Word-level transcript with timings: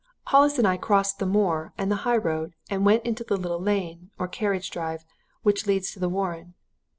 "Hollis 0.29 0.57
and 0.57 0.67
I 0.67 0.77
crossed 0.77 1.19
the 1.19 1.27
moor 1.27 1.73
and 1.77 1.91
the 1.91 1.97
high 2.07 2.17
road 2.17 2.55
and 2.71 2.83
went 2.83 3.05
into 3.05 3.23
the 3.23 3.37
little 3.37 3.61
lane, 3.61 4.09
or 4.17 4.27
carriage 4.27 4.71
drive, 4.71 5.05
which 5.43 5.67
leads 5.67 5.91
to 5.91 5.99
the 5.99 6.09
Warren. 6.09 6.55